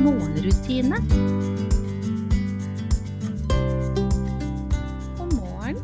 [0.00, 0.96] morgenrutine.
[5.16, 5.80] God morgen.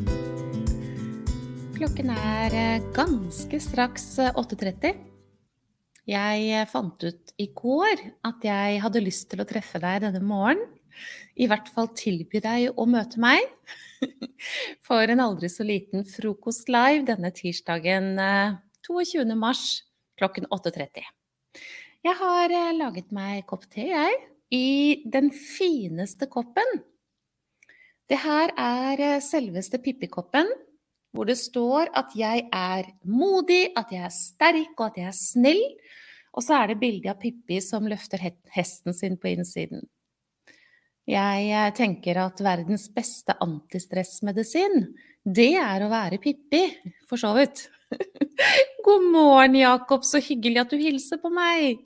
[1.77, 4.87] Klokken er eh, ganske straks 8.30.
[4.89, 5.03] Eh,
[6.09, 10.25] jeg eh, fant ut i går at jeg hadde lyst til å treffe deg denne
[10.25, 10.65] morgenen.
[11.37, 13.45] I hvert fall tilby deg å møte meg
[14.87, 18.15] for en aldri så liten frokost live denne tirsdagen
[18.81, 19.29] 22.
[19.37, 19.67] mars
[20.17, 21.05] klokken 8.30.
[22.07, 24.19] Jeg har eh, laget meg kopp te, jeg.
[24.55, 24.67] I
[25.11, 26.69] den fineste koppen.
[28.07, 30.53] Det her er eh, selveste Pippi-koppen,
[31.17, 35.19] hvor det står at jeg er modig, at jeg er sterk og at jeg er
[35.19, 35.65] snill.
[36.37, 38.23] Og så er det bilde av Pippi som løfter
[38.55, 39.83] hesten sin på innsiden.
[41.11, 44.93] Jeg eh, tenker at verdens beste antistressmedisin,
[45.27, 46.69] det er å være Pippi,
[47.11, 47.67] for så vidt.
[48.87, 50.05] God morgen, Jakob.
[50.07, 51.83] Så hyggelig at du hilser på meg.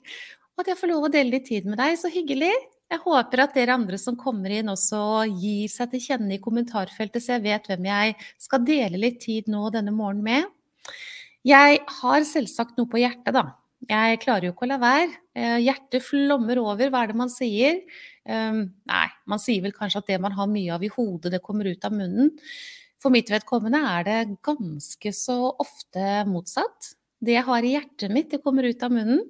[0.55, 1.97] Og at jeg får lov å dele litt tid med deg.
[1.99, 2.53] Så hyggelig.
[2.91, 7.23] Jeg håper at dere andre som kommer inn, også gir seg til kjenne i kommentarfeltet,
[7.23, 10.97] så jeg vet hvem jeg skal dele litt tid nå denne morgenen med.
[11.47, 13.45] Jeg har selvsagt noe på hjertet, da.
[13.87, 15.07] Jeg klarer jo ikke å la være.
[15.33, 16.91] Eh, hjertet flommer over.
[16.91, 17.79] Hva er det man sier?
[18.27, 18.59] Um,
[18.91, 21.71] nei, man sier vel kanskje at det man har mye av i hodet, det kommer
[21.71, 22.35] ut av munnen.
[23.01, 26.93] For mitt vedkommende er det ganske så ofte motsatt.
[27.21, 29.23] Det jeg har i hjertet mitt, det kommer ut av munnen.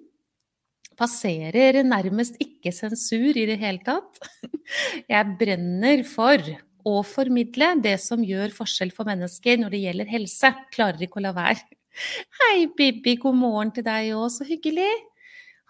[1.00, 4.20] Passerer nærmest ikke sensur i det hele tatt.
[5.12, 6.44] Jeg brenner for
[6.88, 10.52] å formidle det som gjør forskjell for mennesker når det gjelder helse.
[10.76, 11.64] Klarer ikke å la være.
[12.42, 14.92] Hei, Bibi, god morgen til deg òg, så hyggelig.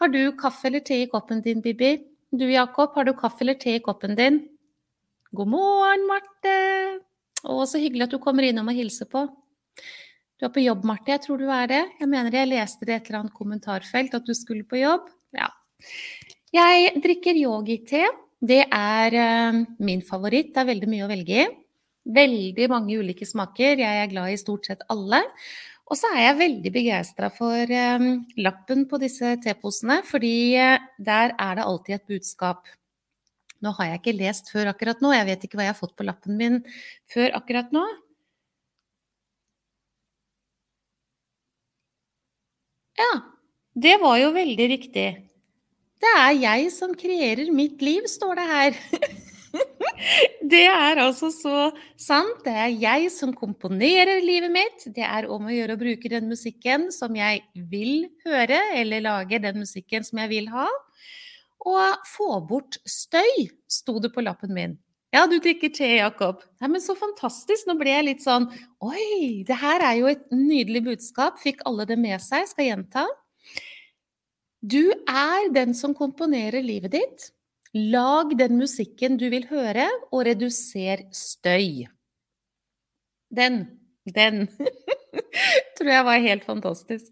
[0.01, 1.93] Har du kaffe eller te i koppen din, Bibi?
[2.33, 4.41] Du, Jakob, har du kaffe eller te i koppen din?
[5.37, 6.59] God morgen, Marte.
[7.41, 9.25] Å, så hyggelig at du kommer innom og hilser på.
[10.41, 11.13] Du er på jobb, Marte.
[11.13, 11.81] Jeg tror du er det.
[11.99, 15.09] Jeg mener jeg leste det i et eller annet kommentarfelt at du skulle på jobb.
[15.37, 15.51] Ja.
[16.53, 18.07] Jeg drikker yogi-te.
[18.41, 20.49] Det er uh, min favoritt.
[20.55, 21.49] Det er veldig mye å velge i.
[22.11, 23.83] Veldig mange ulike smaker.
[23.83, 25.21] Jeg er glad i stort sett alle.
[25.91, 31.35] Og så er jeg veldig begeistra for um, lappen på disse teposene, fordi uh, der
[31.37, 32.65] er det alltid et budskap.
[33.61, 35.97] Nå har jeg ikke lest før akkurat nå, jeg vet ikke hva jeg har fått
[35.97, 36.61] på lappen min
[37.13, 37.83] før akkurat nå.
[43.01, 43.11] Ja,
[43.73, 45.09] det var jo veldig riktig.
[46.01, 48.79] Det er jeg som kreerer mitt liv, står det her.
[50.53, 51.69] det er altså så
[51.99, 52.41] sant.
[52.45, 54.87] Det er jeg som komponerer livet mitt.
[54.95, 59.41] Det er om å gjøre å bruke den musikken som jeg vil høre, eller lage
[59.43, 60.67] den musikken som jeg vil ha.
[61.67, 64.79] Og få bort støy, sto det på lappen min.
[65.11, 66.45] Ja, du drikker te, Jakob.
[66.63, 67.67] Nei, men så fantastisk.
[67.67, 68.47] Nå ble jeg litt sånn
[68.79, 71.41] Oi, det her er jo et nydelig budskap.
[71.41, 72.47] Fikk alle det med seg?
[72.47, 73.03] Skal gjenta.
[74.61, 77.27] Du er den som komponerer livet ditt.
[77.75, 81.87] Lag den musikken du vil høre, og reduser støy.
[83.31, 83.63] Den,
[84.07, 84.45] den
[85.77, 87.11] tror jeg var helt fantastisk.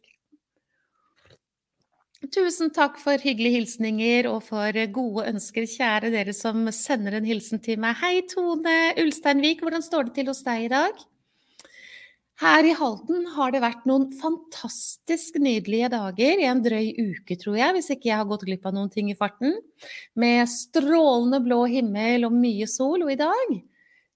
[2.20, 7.62] Tusen takk for hyggelige hilsninger og for gode ønsker, kjære dere som sender en hilsen
[7.64, 7.96] til meg.
[8.02, 11.00] Hei, Tone Ulsteinvik, hvordan står det til hos deg i dag?
[12.44, 17.56] Her i Halden har det vært noen fantastisk nydelige dager i en drøy uke, tror
[17.56, 19.56] jeg, hvis ikke jeg har gått glipp av noen ting i farten.
[20.20, 23.04] Med strålende blå himmel og mye sol.
[23.08, 23.54] Og i dag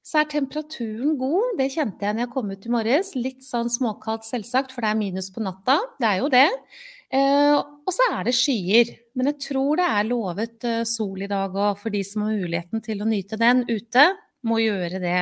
[0.04, 1.56] så er temperaturen god.
[1.60, 3.14] Det kjente jeg når jeg kom ut i morges.
[3.16, 5.80] Litt sånn småkaldt selvsagt, for det er minus på natta.
[6.04, 6.50] Det er jo det.
[7.14, 8.92] Eh, og så er det skyer.
[9.18, 12.34] Men jeg tror det er lovet eh, sol i dag, og for de som har
[12.40, 14.08] muligheten til å nyte den ute,
[14.44, 15.22] må gjøre det.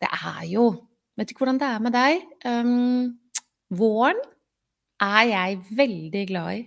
[0.00, 0.70] Det er jo
[1.18, 2.20] Vet ikke hvordan det er med deg.
[2.48, 3.08] Um,
[3.76, 4.16] våren
[5.04, 6.62] er jeg veldig glad i.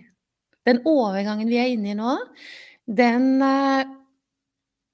[0.68, 2.12] Den overgangen vi er inne i nå,
[2.86, 3.82] den uh,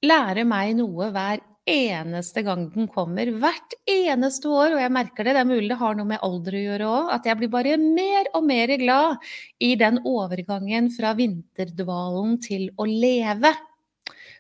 [0.07, 3.31] lærer meg noe hver eneste gang den kommer.
[3.43, 6.57] Hvert eneste år, og jeg merker det, det er mulig det har noe med alder
[6.57, 9.31] å gjøre òg, at jeg blir bare mer og mer glad
[9.63, 13.55] i den overgangen fra vinterdvalen til å leve.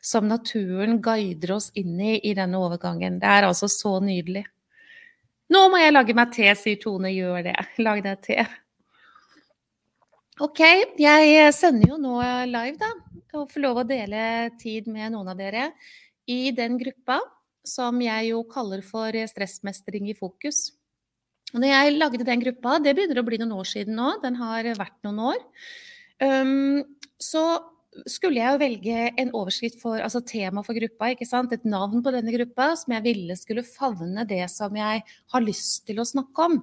[0.02, 3.18] Som naturen guider oss inn i i denne overgangen.
[3.20, 4.46] Det er altså så nydelig.
[5.50, 7.10] Nå må jeg lage meg te, sier Tone.
[7.12, 7.56] Gjør det.
[7.84, 8.38] Lag deg te.
[10.40, 10.62] Ok,
[10.96, 12.16] jeg sender jo nå
[12.48, 12.94] live, da.
[13.36, 14.22] Og får lov å dele
[14.58, 15.68] tid med noen av dere
[16.28, 17.20] i den gruppa
[17.66, 20.70] som jeg jo kaller for stressmestring i fokus.
[21.54, 24.38] Og når jeg lagde den gruppa, det begynner å bli noen år siden nå, den
[24.38, 25.40] har vært noen år,
[26.22, 26.80] um,
[27.20, 27.44] så
[28.06, 31.52] skulle jeg jo velge en overskrift for, altså tema for gruppa, ikke sant?
[31.52, 35.88] et navn på denne gruppa som jeg ville skulle favne det som jeg har lyst
[35.88, 36.60] til å snakke om.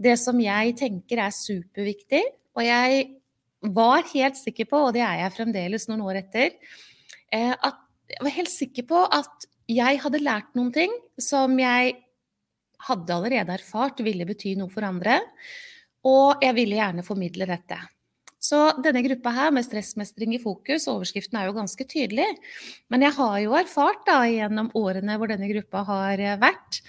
[0.00, 2.22] Det som jeg tenker er superviktig.
[2.56, 3.02] Og jeg
[3.74, 6.54] var helt sikker på, og det er jeg fremdeles noen år etter,
[7.34, 11.94] eh, at jeg var helt sikker på at jeg hadde lært noen ting som jeg
[12.88, 15.20] hadde allerede erfart ville bety noe for andre.
[16.08, 17.78] Og jeg ville gjerne formidle dette.
[18.40, 22.24] Så denne gruppa her med stressmestring i fokus, overskriften er jo ganske tydelig.
[22.88, 26.80] Men jeg har jo erfart da gjennom årene hvor denne gruppa har vært,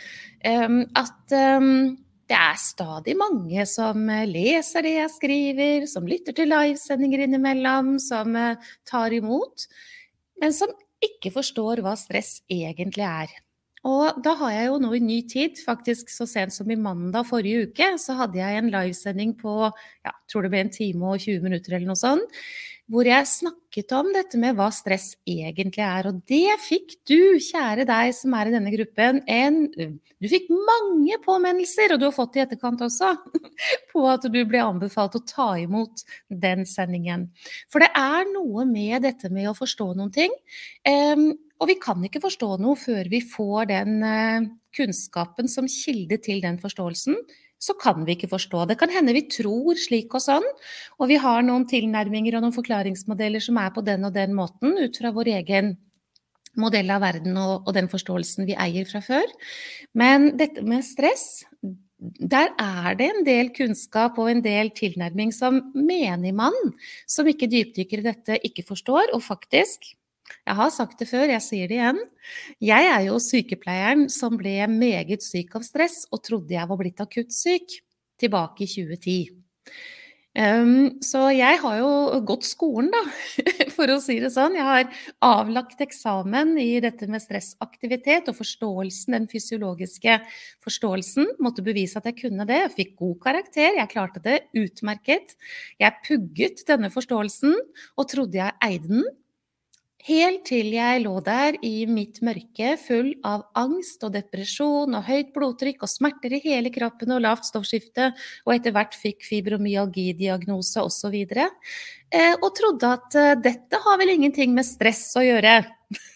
[0.48, 1.98] ehm, at ehm,
[2.32, 7.98] det er stadig mange som eh, leser det jeg skriver, som lytter til livesendinger innimellom,
[8.00, 9.68] som eh, tar imot,
[10.40, 10.72] men som
[11.02, 13.32] ikke forstår hva stress egentlig er.
[13.88, 17.26] Og da har jeg jo nå i ny tid, faktisk så sent som i mandag
[17.26, 21.24] forrige uke, så hadde jeg en livesending på ja, tror det ble en time og
[21.24, 22.38] 20 minutter eller noe sånt,
[22.92, 26.10] hvor jeg snakket om dette med hva stress egentlig er.
[26.10, 29.62] Og det fikk du, kjære deg som er i denne gruppen, en
[30.22, 33.14] Du fikk mange påminnelser, og du har fått i etterkant også,
[33.94, 37.30] på at du ble anbefalt å ta imot den sendingen.
[37.72, 40.36] For det er noe med dette med å forstå noen ting.
[40.86, 46.20] Um, og vi kan ikke forstå noe før vi får den uh, kunnskapen som kilde
[46.22, 47.18] til den forståelsen
[47.62, 48.66] så kan vi ikke forstå.
[48.70, 50.48] Det kan hende vi tror slik og sånn,
[50.98, 54.76] og vi har noen tilnærminger og noen forklaringsmodeller som er på den og den måten,
[54.82, 55.76] ut fra vår egen
[56.60, 59.30] modell av verden og, og den forståelsen vi eier fra før.
[59.98, 61.46] Men dette med stress,
[62.02, 66.74] der er det en del kunnskap og en del tilnærming som menigmann,
[67.06, 69.94] som ikke dypdykker i dette, ikke forstår, og faktisk
[70.48, 72.02] jeg har sagt det før, jeg sier det igjen.
[72.64, 77.02] Jeg er jo sykepleieren som ble meget syk av stress og trodde jeg var blitt
[77.04, 77.82] akuttsyk
[78.22, 79.18] tilbake i 2010.
[80.32, 83.02] Um, så jeg har jo gått skolen, da,
[83.76, 84.56] for å si det sånn.
[84.56, 90.22] Jeg har avlagt eksamen i dette med stressaktivitet og forståelsen, den fysiologiske
[90.64, 91.34] forståelsen.
[91.44, 92.62] Måtte bevise at jeg kunne det.
[92.62, 95.36] Jeg fikk god karakter, jeg klarte det utmerket.
[95.84, 97.58] Jeg pugget denne forståelsen
[98.00, 99.12] og trodde jeg eide den.
[100.08, 105.30] Helt til jeg lå der i mitt mørke, full av angst og depresjon og høyt
[105.36, 108.10] blodtrykk og smerter i hele kroppen og lavt stoffskifte,
[108.48, 111.20] og etter hvert fikk fibromyalgidiagnose osv.
[111.22, 115.60] Eh, og trodde at eh, dette har vel ingenting med stress å gjøre.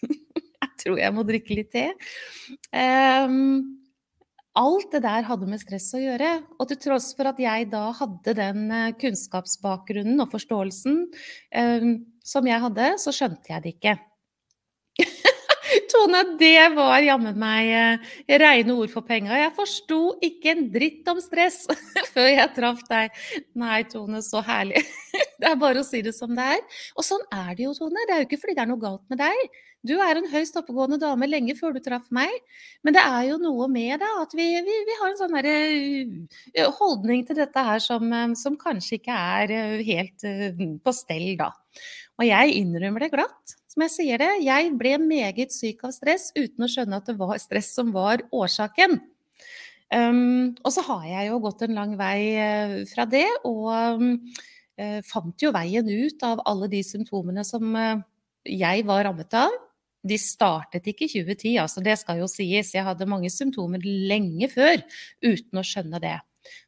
[0.66, 1.92] jeg tror jeg må drikke litt te.
[2.74, 3.85] Um,
[4.60, 6.32] alt det der hadde med stress å gjøre.
[6.60, 11.00] Og til tross for at jeg da hadde den eh, kunnskapsbakgrunnen og forståelsen
[11.52, 11.88] eh,
[12.26, 13.98] som jeg hadde, så skjønte jeg det ikke.
[15.92, 18.12] Tone, det var jammen meg eh,
[18.42, 19.36] reine ord for penga.
[19.40, 21.66] Jeg forsto ikke en dritt om stress
[22.14, 23.24] før jeg traff deg.
[23.60, 24.86] Nei, Tone, så herlig.
[25.42, 26.82] Det er bare å si det som det er.
[26.96, 28.06] Og sånn er det jo, Tone.
[28.08, 29.58] Det er jo ikke fordi det er noe galt med deg.
[29.86, 32.32] Du er en høyst oppegående dame lenge før du traff meg.
[32.86, 36.72] Men det er jo noe med det at vi, vi, vi har en sånn uh,
[36.80, 40.26] holdning til dette her som, uh, som kanskje ikke er helt
[40.82, 41.52] på stell, da.
[42.16, 43.58] Og jeg innrømmer det glatt.
[43.70, 47.18] Som jeg sier det, jeg ble meget syk av stress uten å skjønne at det
[47.20, 49.02] var stress som var årsaken.
[49.94, 53.68] Um, og så har jeg jo gått en lang vei fra det, og
[54.02, 54.16] um,
[55.08, 57.76] fant jo veien ut av alle de symptomene som
[58.46, 59.54] jeg var rammet av
[60.06, 62.74] de startet ikke i 2010, altså det skal jo sies.
[62.76, 64.78] Jeg hadde mange symptomer lenge før
[65.26, 66.18] uten å skjønne det.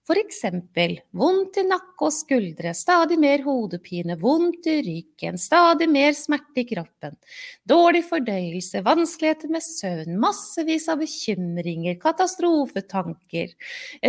[0.07, 0.37] F.eks.
[1.11, 6.67] vondt i nakke og skuldre, stadig mer hodepine, vondt i ryggen, stadig mer smerte i
[6.69, 7.17] kroppen,
[7.67, 13.51] dårlig fordøyelse, vanskeligheter med søvn, massevis av bekymringer, katastrofetanker.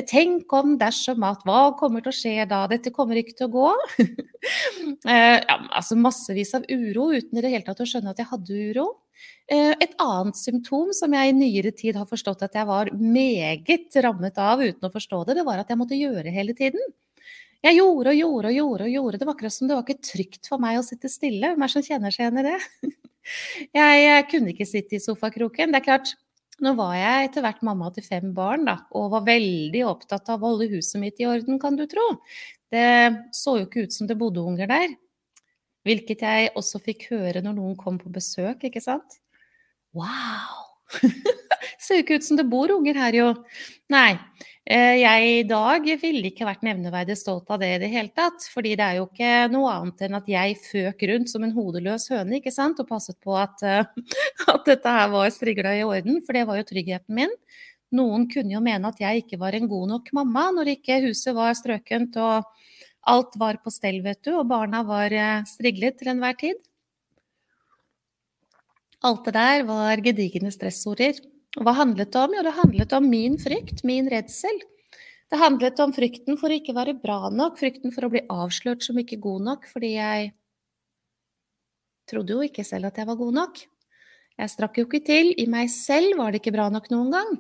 [0.07, 3.55] Tenk om, dersom at, hva kommer til å skje da, dette kommer ikke til å
[3.59, 3.75] gå.
[5.09, 8.29] Eh, ja, altså massevis av uro uten i det hele tatt å skjønne at jeg
[8.31, 8.87] hadde uro.
[9.49, 13.99] Eh, et annet symptom som jeg i nyere tid har forstått at jeg var meget
[14.05, 16.83] rammet av uten å forstå det, det var at jeg måtte gjøre hele tiden.
[17.65, 18.85] Jeg gjorde og gjorde og gjorde.
[18.85, 19.19] og gjorde.
[19.19, 21.51] Det var akkurat som det var ikke trygt for meg å sitte stille.
[21.51, 22.59] Hvem er som kjenner seg igjen i det?
[23.77, 25.75] Jeg kunne ikke sitte i sofakroken.
[25.75, 26.15] Det er klart,
[26.65, 30.41] nå var jeg etter hvert mamma til fem barn, da, og var veldig opptatt av
[30.41, 32.07] å holde huset mitt i orden, kan du tro.
[32.73, 32.87] Det
[33.37, 34.97] så jo ikke ut som det bodde unger der.
[35.89, 39.21] Hvilket jeg også fikk høre når noen kom på besøk, ikke sant.
[39.97, 40.67] Wow!
[41.81, 43.29] Ser jo ikke ut som det bor unger her, jo.
[43.93, 44.19] Nei.
[44.69, 48.45] Eh, jeg i dag ville ikke vært nevneverdig stolt av det i det hele tatt.
[48.53, 52.11] Fordi det er jo ikke noe annet enn at jeg føk rundt som en hodeløs
[52.13, 52.83] høne ikke sant?
[52.83, 53.89] og passet på at, eh,
[54.55, 57.33] at dette her var strigla i orden, for det var jo tryggheten min.
[57.97, 61.33] Noen kunne jo mene at jeg ikke var en god nok mamma når ikke huset
[61.37, 62.45] var strøkent og
[63.09, 66.59] alt var på stell, vet du, og barna var eh, striglet til enhver tid.
[69.07, 71.21] Alt det der var gedigne stressorder.
[71.57, 72.35] Og hva handlet det om?
[72.37, 74.59] Jo, det handlet om min frykt, min redsel.
[75.29, 78.85] Det handlet om frykten for å ikke være bra nok, frykten for å bli avslørt
[78.85, 80.31] som ikke god nok, fordi jeg
[82.09, 83.61] trodde jo ikke selv at jeg var god nok.
[84.39, 85.33] Jeg strakk jo ikke til.
[85.35, 87.33] I meg selv var det ikke bra nok noen gang.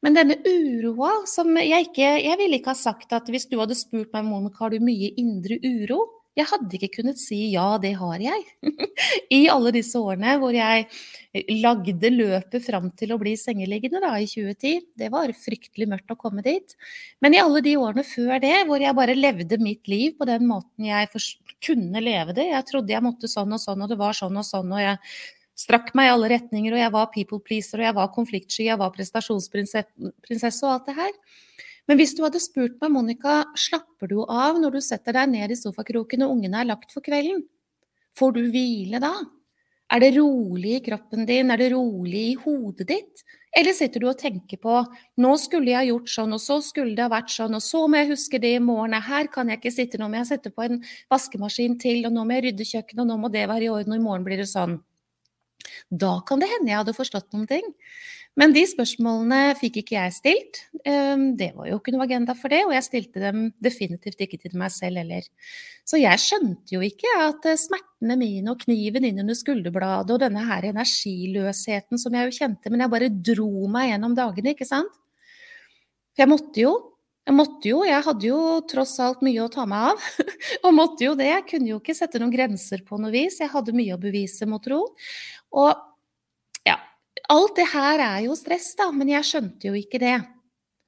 [0.00, 3.76] Men denne uroa som jeg ikke Jeg ville ikke ha sagt at hvis du hadde
[3.76, 6.00] spurt meg, Monica, har du mye indre uro?
[6.38, 8.44] Jeg hadde ikke kunnet si ja, det har jeg.
[9.38, 10.86] I alle disse årene hvor jeg
[11.60, 14.86] lagde løpet fram til å bli sengeliggende da, i 2010.
[15.02, 16.76] Det var fryktelig mørkt å komme dit.
[17.20, 20.46] Men i alle de årene før det, hvor jeg bare levde mitt liv på den
[20.48, 21.10] måten jeg
[21.60, 24.46] kunne leve det Jeg trodde jeg måtte sånn og sånn, og det var sånn og
[24.46, 24.96] sånn, og jeg
[25.60, 28.80] strakk meg i alle retninger, og jeg var people pleaser, og jeg var konfliktsky, jeg
[28.80, 31.14] var prestasjonsprinsesse og alt det her.
[31.90, 35.52] Men hvis du hadde spurt meg, Monica, slapper du av når du setter deg ned
[35.52, 37.42] i sofakroken og ungene er lagt for kvelden?
[38.18, 39.14] Får du hvile da?
[39.90, 43.24] Er det rolig i kroppen din, er det rolig i hodet ditt?
[43.58, 44.76] Eller sitter du og tenker på
[45.18, 47.98] nå skulle jeg gjort sånn, og så skulle det ha vært sånn, og så må
[47.98, 50.62] jeg huske det i morgen, her kan jeg ikke sitte, nå må jeg sette på
[50.68, 50.78] en
[51.10, 53.96] vaskemaskin til, og nå må jeg rydde kjøkkenet, og nå må det være i orden,
[53.96, 54.78] og i morgen blir det sånn.
[55.90, 57.70] Da kan det hende jeg hadde forstått noen ting.
[58.38, 60.60] Men de spørsmålene fikk ikke jeg stilt.
[60.86, 64.38] Ehm, det var jo ikke noe agenda for det, og jeg stilte dem definitivt ikke
[64.40, 65.26] til meg selv heller.
[65.88, 70.22] Så jeg skjønte jo ikke at eh, smertene mine og kniven inn under skulderbladet og
[70.22, 74.68] denne her energiløsheten som jeg jo kjente, men jeg bare dro meg gjennom dagene, ikke
[74.68, 74.94] sant?
[76.14, 76.72] For jeg måtte jo.
[77.28, 80.06] Jeg måtte jo, jeg hadde jo tross alt mye å ta meg av.
[80.64, 81.28] og måtte jo det.
[81.28, 83.36] Jeg kunne jo ikke sette noen grenser på noe vis.
[83.42, 84.80] Jeg hadde mye å bevise, mot tro.
[85.56, 86.76] Og ja,
[87.32, 90.18] alt det her er jo stress, da, men jeg skjønte jo ikke det.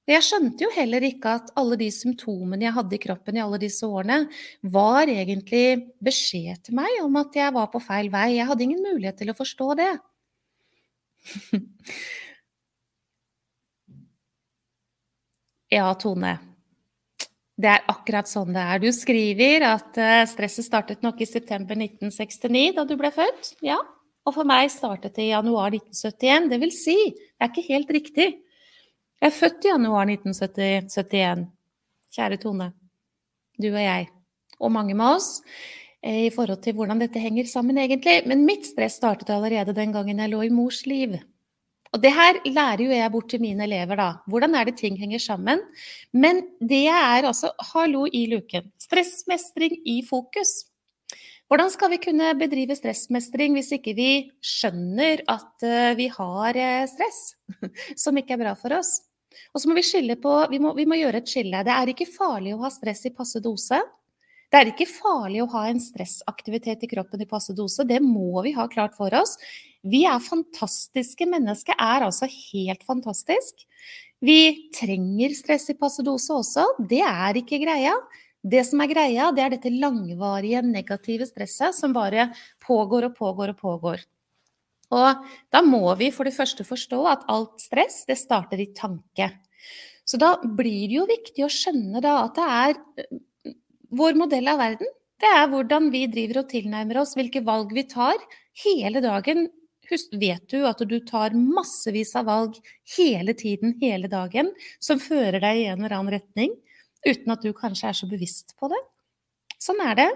[0.02, 3.42] Og jeg skjønte jo heller ikke at alle de symptomene jeg hadde i kroppen i
[3.44, 4.26] alle disse årene,
[4.74, 8.34] var egentlig beskjed til meg om at jeg var på feil vei.
[8.34, 9.92] Jeg hadde ingen mulighet til å forstå det.
[15.78, 16.34] ja, Tone.
[17.62, 18.82] Det er akkurat sånn det er.
[18.82, 23.54] Du skriver at eh, stresset startet nok i september 1969, da du ble født.
[23.62, 23.78] Ja,
[24.22, 26.48] og for meg startet det i januar 1971.
[26.52, 28.28] Det vil si, det er ikke helt riktig.
[29.22, 31.46] Jeg er født i januar 1971.
[32.12, 32.72] Kjære Tone.
[33.58, 34.08] Du og jeg.
[34.62, 35.40] Og mange med oss.
[36.02, 38.22] Eh, I forhold til hvordan dette henger sammen, egentlig.
[38.26, 41.18] Men mitt stress startet allerede den gangen jeg lå i mors liv.
[41.92, 44.08] Og det her lærer jo jeg bort til mine elever, da.
[44.26, 45.60] Hvordan er det ting henger sammen?
[46.12, 48.70] Men det er altså Hallo i luken.
[48.80, 50.71] Stressmestring i fokus.
[51.52, 56.86] Hvordan skal vi kunne bedrive stressmestring hvis ikke vi skjønner at eh, vi har eh,
[56.88, 57.34] stress
[58.02, 58.94] som ikke er bra for oss?
[59.52, 61.60] Og så må vi skille på vi må, vi må gjøre et skille.
[61.60, 63.82] Det er ikke farlig å ha stress i passe dose.
[64.48, 67.84] Det er ikke farlig å ha en stressaktivitet i kroppen i passe dose.
[67.84, 69.36] Det må vi ha klart for oss.
[69.84, 71.28] Vi er fantastiske.
[71.28, 73.68] Mennesket er altså helt fantastisk.
[74.24, 76.64] Vi trenger stress i passe dose også.
[76.80, 77.98] Det er ikke greia.
[78.42, 82.30] Det som er greia, det er dette langvarige negative stresset som bare
[82.64, 84.02] pågår og pågår og pågår.
[84.92, 89.30] Og da må vi for det første forstå at alt stress, det starter i tanke.
[90.04, 93.54] Så da blir det jo viktig å skjønne da at det er eh,
[93.94, 94.90] vår modell av verden.
[95.22, 98.18] Det er hvordan vi driver og tilnærmer oss, hvilke valg vi tar
[98.64, 99.46] hele dagen.
[99.86, 102.58] Husk, vet du at du tar massevis av valg
[102.96, 104.50] hele tiden, hele dagen,
[104.82, 106.58] som fører deg i en eller annen retning?
[107.06, 108.80] Uten at du kanskje er så bevisst på det.
[109.62, 110.08] Sånn er det.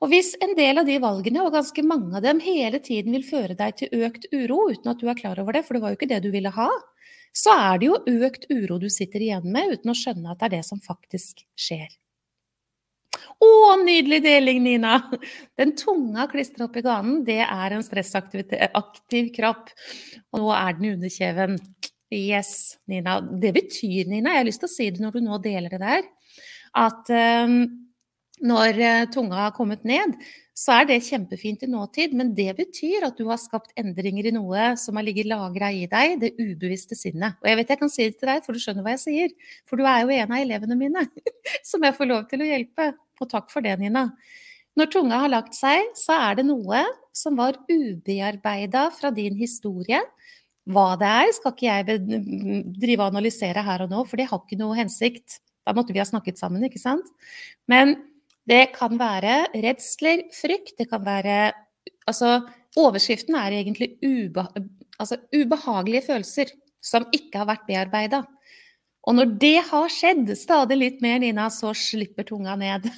[0.00, 3.26] Og hvis en del av de valgene, og ganske mange av dem, hele tiden vil
[3.26, 5.92] føre deg til økt uro uten at du er klar over det, for det var
[5.92, 6.70] jo ikke det du ville ha,
[7.34, 10.48] så er det jo økt uro du sitter igjen med uten å skjønne at det
[10.48, 11.90] er det som faktisk skjer.
[13.44, 13.50] Å,
[13.82, 14.96] nydelig deling, Nina!
[15.58, 19.72] Den tunga klistra opp i ganen, det er en stressaktiv kropp.
[20.32, 21.58] Og nå er den under kjeven.
[22.14, 23.18] Yes, Nina.
[23.20, 25.82] Det betyr, Nina, jeg har lyst til å si det når du nå deler det
[25.82, 26.04] der,
[26.74, 27.10] at
[27.46, 27.58] um,
[28.44, 30.16] når uh, tunga har kommet ned,
[30.54, 34.34] så er det kjempefint i nåtid, men det betyr at du har skapt endringer i
[34.36, 37.34] noe som har ligget lagra i deg, det ubevisste sinnet.
[37.42, 39.34] Og jeg vet jeg kan si det til deg, for du skjønner hva jeg sier.
[39.66, 41.02] For du er jo en av elevene mine
[41.70, 42.92] som jeg får lov til å hjelpe.
[43.18, 44.06] Og takk for det, Nina.
[44.78, 50.02] Når tunga har lagt seg, så er det noe som var ubearbeida fra din historie,
[50.64, 51.98] Hva det er, skal ikke jeg
[52.80, 55.42] drive og analysere her og nå, for det har ikke noe hensikt.
[55.64, 57.08] Da måtte vi ha snakket sammen, ikke sant?
[57.70, 57.96] Men
[58.48, 61.52] det kan være redsler, frykt, det kan være
[62.04, 62.42] Altså,
[62.76, 64.42] overskriften er egentlig ube,
[65.00, 66.50] altså, ubehagelige følelser
[66.84, 68.20] som ikke har vært bearbeida.
[69.08, 72.88] Og når det har skjedd, stadig litt mer, Nina, så slipper tunga ned.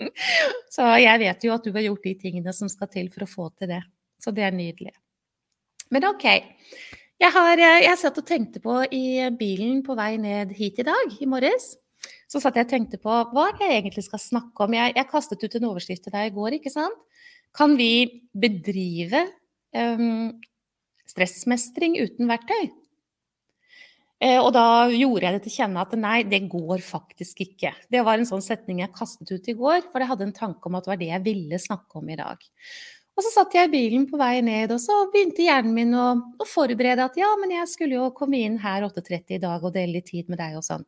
[0.74, 3.30] så jeg vet jo at du har gjort de tingene som skal til for å
[3.30, 3.80] få til det.
[4.22, 4.94] Så det er nydelig.
[5.90, 6.26] Men OK.
[7.20, 9.04] Jeg har eh, jeg satt og tenkte på i
[9.36, 11.74] bilen på vei ned hit i dag, i morges.
[12.30, 14.76] Så satt jeg og tenkte på hva jeg egentlig skal snakke om.
[14.76, 17.00] Jeg, jeg kastet ut en overskrift til deg i går, ikke sant.
[17.56, 19.24] Kan vi bedrive
[19.74, 20.30] um,
[21.10, 22.70] stressmestring uten verktøy?
[24.20, 27.72] Eh, og da gjorde jeg det til kjenne at nei, det går faktisk ikke.
[27.90, 30.68] Det var en sånn setning jeg kastet ut i går, for jeg hadde en tanke
[30.68, 32.44] om at det var det jeg ville snakke om i dag.
[33.16, 36.06] Og så satt jeg i bilen på vei ned, og så begynte hjernen min å,
[36.36, 39.74] å forberede at ja, men jeg skulle jo komme inn her 8.30 i dag og
[39.74, 40.84] dele litt tid med deg og sånn.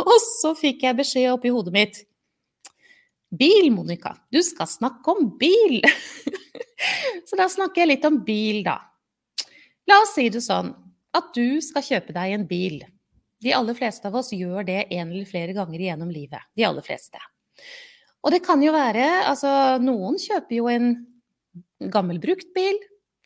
[0.00, 2.00] Og så fikk jeg beskjed oppi hodet mitt.
[3.32, 4.14] Bil, Monica.
[4.32, 5.80] Du skal snakke om bil.
[7.28, 8.78] så da snakker jeg litt om bil, da.
[9.88, 10.70] La oss si det sånn
[11.16, 12.80] at du skal kjøpe deg en bil.
[13.42, 16.44] De aller fleste av oss gjør det en eller flere ganger gjennom livet.
[16.56, 17.20] De aller fleste.
[18.22, 19.50] Og det kan jo være Altså,
[19.82, 20.92] noen kjøper jo en
[21.92, 22.78] gammel brukt bil,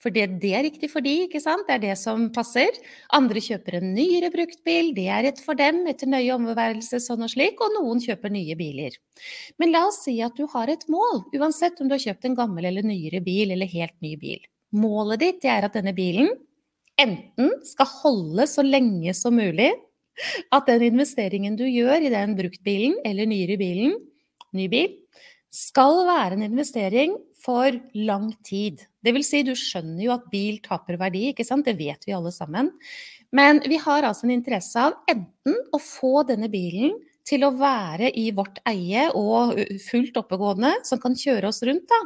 [0.06, 1.64] for det, det, er riktig for de, ikke sant?
[1.66, 2.76] Det er det som passer.
[3.16, 7.26] Andre kjøper en nyere brukt bil, det er rett for dem etter nøye omværelse sånn
[7.26, 8.94] og slik, og noen kjøper nye biler.
[9.58, 12.38] Men la oss si at du har et mål, uansett om du har kjøpt en
[12.38, 14.38] gammel eller nyere bil eller helt ny bil.
[14.78, 16.30] Målet ditt er at denne bilen
[17.02, 19.72] enten skal holde så lenge som mulig,
[20.54, 23.98] at den investeringen du gjør i den bruktbilen eller nyere bilen,
[24.54, 24.94] ny bil,
[25.56, 28.82] skal være en investering for lang tid.
[29.04, 31.66] Det vil si, du skjønner jo at bil taper verdi, ikke sant?
[31.68, 32.72] Det vet vi alle sammen.
[33.34, 38.12] Men vi har altså en interesse av enten å få denne bilen til å være
[38.18, 42.00] i vårt eie og fullt oppegående, som kan kjøre oss rundt da,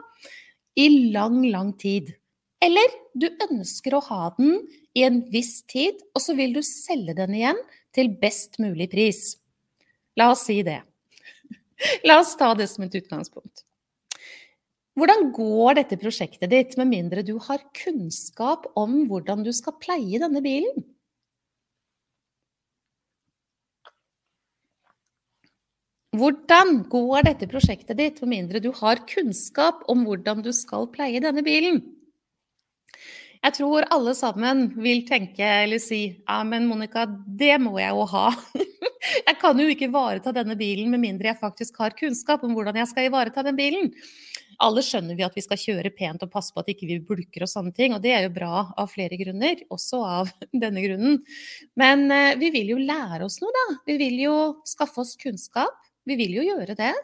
[0.80, 2.12] i lang, lang tid.
[2.60, 4.58] Eller du ønsker å ha den
[4.96, 7.60] i en viss tid, og så vil du selge den igjen
[7.96, 9.38] til best mulig pris.
[10.20, 10.80] La oss si det.
[12.08, 13.64] La oss ta det som et utgangspunkt.
[15.00, 20.18] Hvordan går dette prosjektet ditt med mindre du har kunnskap om hvordan du skal pleie
[20.20, 20.82] denne bilen?
[26.20, 31.22] Hvordan går dette prosjektet ditt med mindre du har kunnskap om hvordan du skal pleie
[31.24, 31.80] denne bilen?
[33.40, 38.04] Jeg tror alle sammen vil tenke eller si ja, men Monica, det må jeg jo
[38.10, 38.26] ha.
[39.30, 42.76] Jeg kan jo ikke ivareta denne bilen med mindre jeg faktisk har kunnskap om hvordan
[42.76, 43.86] jeg skal ivareta den bilen.
[44.60, 47.14] Alle skjønner vi at vi skal kjøre pent og passe på at ikke vi ikke
[47.14, 50.32] bulker og sånne ting, og det er jo bra av flere grunner, også av
[50.64, 51.20] denne grunnen.
[51.80, 53.78] Men eh, vi vil jo lære oss noe, da.
[53.88, 54.36] Vi vil jo
[54.68, 55.89] skaffe oss kunnskap.
[56.08, 56.94] Vi vil jo gjøre det.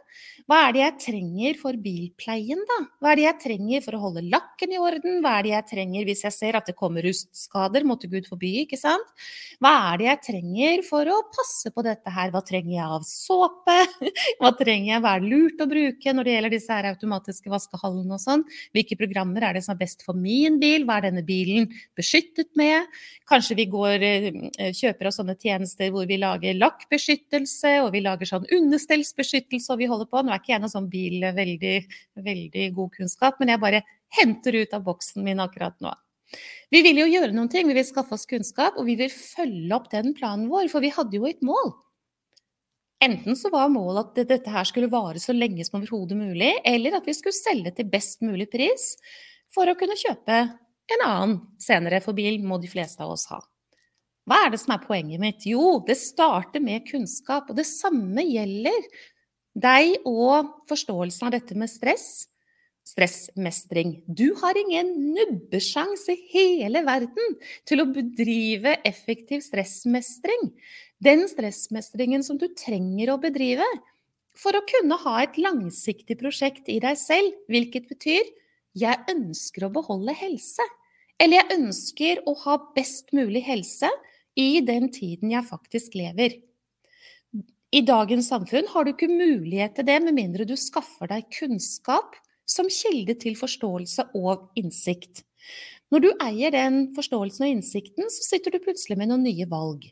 [0.49, 2.77] Hva er det jeg trenger for bilpleien, da?
[3.03, 5.19] Hva er det jeg trenger for å holde lakken i orden?
[5.25, 7.85] Hva er det jeg trenger hvis jeg ser at det kommer rustskader?
[7.85, 9.13] Måtte Gud forby, ikke sant?
[9.61, 12.33] Hva er det jeg trenger for å passe på dette her?
[12.33, 13.77] Hva trenger jeg av såpe?
[14.41, 15.03] Hva trenger jeg?
[15.05, 18.47] Hva er lurt å bruke når det gjelder disse her automatiske vaskehallene og sånn?
[18.73, 20.89] Hvilke programmer er det som er best for min bil?
[20.89, 22.89] Hva er denne bilen beskyttet med?
[23.29, 28.29] Kanskje vi går, eh, kjøper oss sånne tjenester hvor vi lager lakkbeskyttelse, og vi lager
[28.29, 28.47] sånn
[28.87, 30.23] understellsbeskyttelse, og vi holder på.
[30.23, 31.77] Nå er ikke jeg noe sånn bil veldig,
[32.25, 33.83] veldig god kunnskap, men jeg bare
[34.17, 35.93] henter ut av boksen min akkurat nå.
[36.71, 39.75] Vi vil jo gjøre noen ting, vi vil skaffe oss kunnskap, og vi vil følge
[39.75, 41.75] opp den planen vår, for vi hadde jo et mål.
[43.05, 46.97] Enten så var målet at dette her skulle vare så lenge som overhodet mulig, eller
[46.99, 48.95] at vi skulle selge til best mulig pris
[49.53, 50.39] for å kunne kjøpe
[50.87, 53.43] en annen senere, for bil må de fleste av oss ha.
[54.27, 55.45] Hva er det som er poenget mitt?
[55.47, 57.51] Jo, det starter med kunnskap.
[57.51, 58.89] Og det samme gjelder
[59.57, 62.27] deg og forståelsen av dette med stress.
[62.87, 64.01] Stressmestring.
[64.07, 67.37] Du har ingen nubbesjans i hele verden
[67.67, 70.51] til å bedrive effektiv stressmestring.
[71.03, 73.67] Den stressmestringen som du trenger å bedrive
[74.37, 78.27] for å kunne ha et langsiktig prosjekt i deg selv, hvilket betyr
[78.77, 80.67] jeg ønsker å beholde helse.
[81.23, 83.89] Eller jeg ønsker å ha best mulig helse
[84.37, 86.37] i den tiden jeg faktisk lever.
[87.75, 92.15] I dagens samfunn har du ikke mulighet til det med mindre du skaffer deg kunnskap
[92.47, 95.25] som kilde til forståelse og innsikt.
[95.91, 99.87] Når du eier den forståelsen og innsikten, så sitter du plutselig med noen nye valg.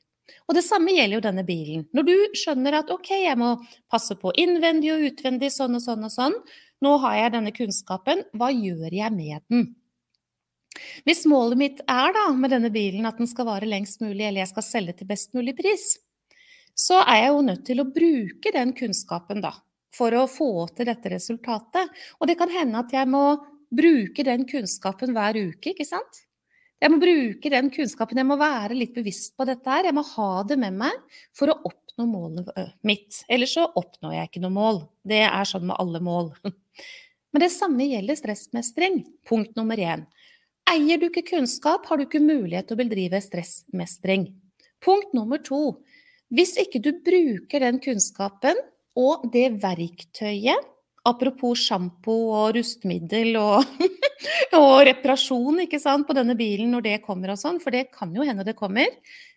[0.48, 1.84] Og det samme gjelder jo denne bilen.
[1.94, 3.54] Når du skjønner at ok, jeg må
[3.92, 6.36] passe på innvendig og utvendig, sånn og sånn og sånn,
[6.84, 9.68] nå har jeg denne kunnskapen, hva gjør jeg med den?
[11.06, 14.42] Hvis målet mitt er da med denne bilen at den skal vare lengst mulig, eller
[14.42, 15.94] jeg skal selge til best mulig pris,
[16.74, 19.52] så er jeg jo nødt til å bruke den kunnskapen da,
[19.94, 21.92] for å få til dette resultatet.
[22.18, 23.24] Og det kan hende at jeg må
[23.74, 26.24] bruke den kunnskapen hver uke, ikke sant?
[26.82, 29.86] Jeg må bruke den kunnskapen, jeg må være litt bevisst på dette her.
[29.88, 32.50] Jeg må ha det med meg for å oppnå målet
[32.84, 33.22] mitt.
[33.30, 34.82] Ellers så oppnår jeg ikke noe mål.
[35.06, 36.32] Det er sånn med alle mål.
[37.32, 39.00] Men det samme gjelder stressmestring.
[39.30, 40.04] Punkt nummer én.
[40.70, 44.28] Eier du ikke kunnskap, har du ikke mulighet til å bedrive stressmestring.
[44.84, 45.80] Punkt nummer to.
[46.34, 48.58] Hvis ikke du bruker den kunnskapen
[48.98, 50.70] og det verktøyet
[51.04, 53.66] Apropos sjampo og rustmiddel og,
[54.56, 58.14] og reparasjon ikke sant, på denne bilen når det kommer og sånn, for det kan
[58.16, 58.88] jo hende det kommer.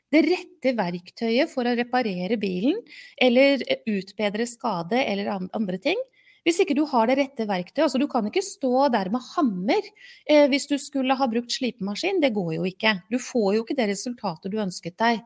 [0.07, 2.79] Det rette verktøyet for å reparere bilen
[3.19, 5.99] eller utbedre skade eller andre ting.
[6.47, 9.83] Hvis ikke du har det rette verktøyet, altså du kan ikke stå der med hammer
[9.83, 12.93] eh, hvis du skulle ha brukt slipemaskin, det går jo ikke.
[13.11, 15.19] Du får jo ikke det resultatet du ønsket deg.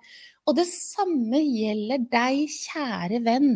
[0.49, 3.53] Og det samme gjelder deg, kjære venn.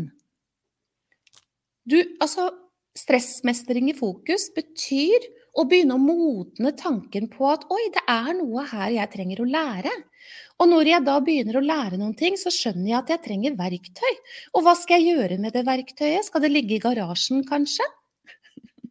[1.89, 2.51] Du, altså,
[2.97, 8.65] stressmestring i fokus betyr å begynne å modne tanken på at oi, det er noe
[8.71, 9.93] her jeg trenger å lære.
[10.59, 13.57] Og når jeg da begynner å lære noen ting, så skjønner jeg at jeg trenger
[13.59, 14.13] verktøy.
[14.55, 16.27] Og hva skal jeg gjøre med det verktøyet?
[16.27, 17.87] Skal det ligge i garasjen, kanskje?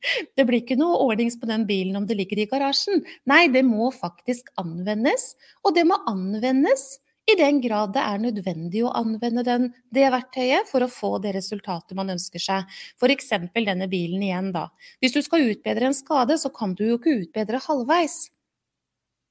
[0.37, 3.01] Det blir ikke noe ordnings på den bilen om det ligger i garasjen.
[3.31, 5.31] Nei, det må faktisk anvendes.
[5.65, 10.69] Og det må anvendes i den grad det er nødvendig å anvende den, det verktøyet
[10.69, 12.69] for å få det resultatet man ønsker seg.
[13.01, 13.33] F.eks.
[13.55, 14.69] denne bilen igjen, da.
[15.01, 18.19] Hvis du skal utbedre en skade, så kan du jo ikke utbedre halvveis.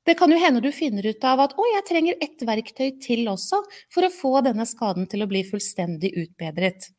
[0.04, 3.30] Det kan jo hende du finner ut av at 'å, jeg trenger ett verktøy til
[3.30, 3.62] også'
[3.94, 6.90] for å få denne skaden til å bli fullstendig utbedret.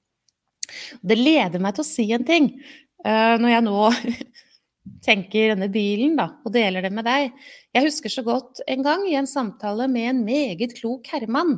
[1.02, 2.48] Det leder meg til å si en ting.
[3.04, 3.80] Uh, når jeg nå
[5.04, 7.32] tenker denne bilen, da, og deler det med deg.
[7.74, 11.56] Jeg husker så godt en gang i en samtale med en meget klok herremann,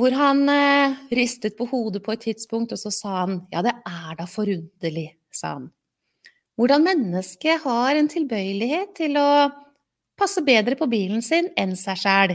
[0.00, 3.74] hvor han eh, ristet på hodet på et tidspunkt, og så sa han ja, det
[3.76, 5.68] er da forunderlig, sa han.
[6.60, 9.48] Hvordan mennesket har en tilbøyelighet til å
[10.20, 12.34] passe bedre på bilen sin enn seg sjæl.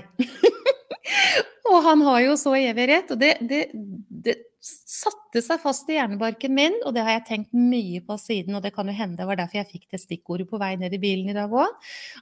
[1.69, 3.67] og han har jo så evig rett, og det, det,
[4.09, 8.57] det satte seg fast i hjernebarken min, og det har jeg tenkt mye på siden.
[8.57, 10.95] Og det kan jo hende det var derfor jeg fikk det stikkordet på vei ned
[10.95, 11.75] i bilen i dag òg.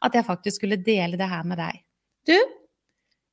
[0.04, 1.80] At jeg faktisk skulle dele det her med deg.
[2.28, 2.36] Du,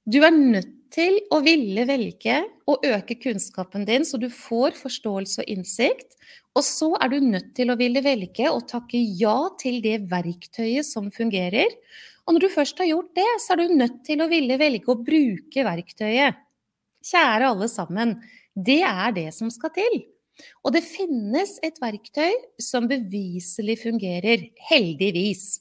[0.06, 5.42] du er nødt til å ville velge å øke kunnskapen din, så du får forståelse
[5.42, 6.16] og innsikt.
[6.58, 10.86] Og så er du nødt til å ville velge å takke ja til det verktøyet
[10.86, 11.70] som fungerer.
[12.26, 14.90] Og når du først har gjort det, så er du nødt til å ville velge
[14.90, 16.42] å bruke verktøyet.
[17.06, 18.18] Kjære alle sammen.
[18.60, 20.00] Det er det som skal til.
[20.64, 25.60] Og det finnes et verktøy som beviselig fungerer, heldigvis.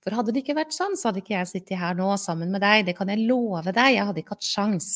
[0.00, 2.62] For hadde det ikke vært sånn, så hadde ikke jeg sittet her nå sammen med
[2.64, 2.86] deg.
[2.88, 4.90] Det kan jeg love deg, jeg hadde ikke hatt sjans.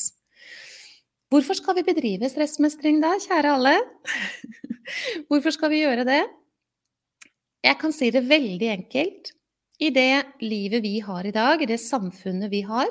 [1.33, 3.75] Hvorfor skal vi bedrive stressmestring da, kjære alle?
[5.29, 6.23] Hvorfor skal vi gjøre det?
[7.64, 9.33] Jeg kan si det veldig enkelt.
[9.83, 12.87] I det livet vi har i dag, i det samfunnet vi har,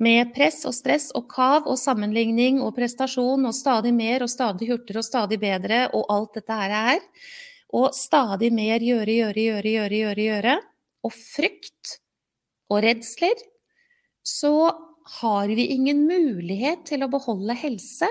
[0.00, 4.70] med press og stress og kav og sammenligning og prestasjon og stadig mer og stadig
[4.70, 7.02] hurtigere og stadig bedre og alt dette her er.
[7.76, 10.56] Og stadig mer gjøre, gjøre, gjøre, gjøre, gjøre, gjøre.
[11.06, 11.98] Og frykt
[12.72, 13.44] og redsler.
[14.26, 14.52] Så
[15.20, 18.08] har vi ingen mulighet til å beholde helse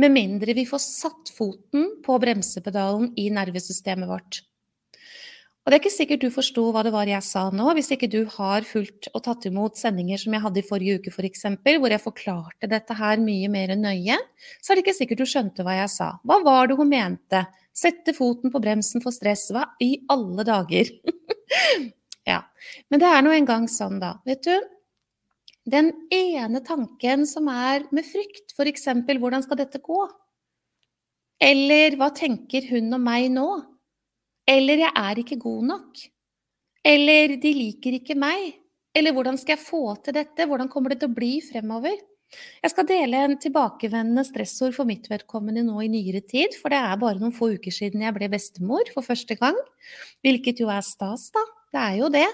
[0.00, 4.40] med mindre vi får satt foten på bremsepedalen i nervesystemet vårt.
[5.60, 8.08] Og det er ikke sikkert du forsto hva det var jeg sa nå, hvis ikke
[8.08, 11.82] du har fulgt og tatt imot sendinger som jeg hadde i forrige uke f.eks., for
[11.82, 14.16] hvor jeg forklarte dette her mye mer nøye,
[14.60, 16.14] så er det ikke sikkert du skjønte hva jeg sa.
[16.24, 17.44] Hva var det hun mente?
[17.76, 19.50] Sette foten på bremsen for stress.
[19.52, 20.88] Hva i alle dager?
[22.32, 22.40] ja.
[22.88, 24.14] Men det er nå engang sånn, da.
[24.28, 24.56] Vet du,
[25.68, 28.88] den ene tanken som er med frykt, f.eks.
[29.12, 30.06] hvordan skal dette gå?
[31.40, 33.46] Eller hva tenker hun om meg nå?
[34.50, 36.08] Eller 'jeg er ikke god nok'.
[36.84, 38.54] Eller 'de liker ikke meg'.
[38.94, 40.46] Eller 'hvordan skal jeg få til dette'?
[40.46, 41.94] Hvordan kommer det til å bli fremover?
[42.62, 46.78] Jeg skal dele en tilbakevendende stressord for mitt vedkommende nå i nyere tid, for det
[46.78, 49.58] er bare noen få uker siden jeg ble bestemor for første gang.
[50.22, 51.42] Hvilket jo er stas, da.
[51.74, 52.28] Det er jo det.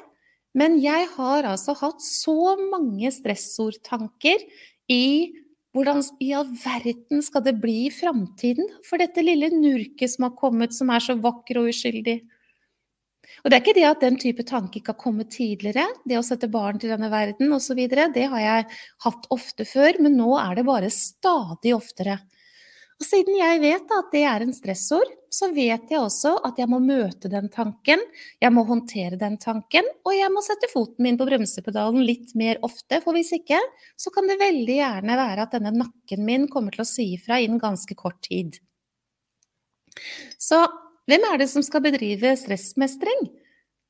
[0.56, 4.44] Men jeg har altså hatt så mange stressordtanker
[4.88, 5.32] i
[5.76, 10.34] hvordan i all verden skal det bli i framtiden for dette lille nurket som har
[10.38, 12.16] kommet, som er så vakker og uskyldig?
[13.42, 16.24] Og det er ikke det at den type tanke ikke har kommet tidligere, det å
[16.24, 18.66] sette barn til denne verden osv., det har jeg
[19.04, 22.20] hatt ofte før, men nå er det bare stadig oftere.
[22.96, 26.68] Og siden jeg vet at det er en stressord, så vet jeg også at jeg
[26.72, 28.00] må møte den tanken,
[28.40, 32.62] jeg må håndtere den tanken, og jeg må sette foten min på bremsepedalen litt mer
[32.64, 33.60] ofte, for hvis ikke,
[34.00, 37.42] så kan det veldig gjerne være at denne nakken min kommer til å si ifra
[37.44, 38.56] innen ganske kort tid.
[40.40, 40.64] Så
[41.06, 43.28] hvem er det som skal bedrive stressmestring?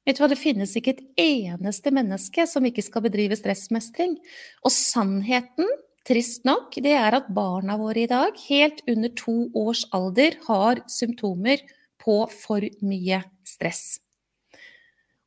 [0.07, 4.19] Vet du hva, Det finnes ikke et eneste menneske som ikke skal bedrive stressmestring.
[4.62, 5.66] Og sannheten
[6.07, 10.83] trist nok, det er at barna våre i dag, helt under to års alder, har
[10.90, 11.62] symptomer
[12.03, 13.99] på for mye stress.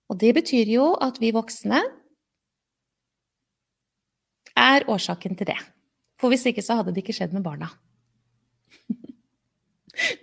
[0.09, 1.83] Og det betyr jo at vi voksne
[4.59, 5.59] er årsaken til det.
[6.19, 7.71] For hvis ikke så hadde det ikke skjedd med barna.